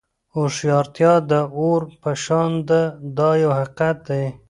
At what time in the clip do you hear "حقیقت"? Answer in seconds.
3.59-3.97